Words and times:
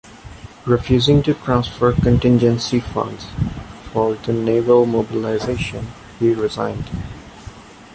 Refusing 0.65 1.21
to 1.21 1.35
transfer 1.35 1.93
contingency 1.93 2.79
funds 2.79 3.27
for 3.93 4.15
the 4.15 4.33
naval 4.33 4.87
mobilization, 4.87 5.85
he 6.17 6.33
resigned. 6.33 6.89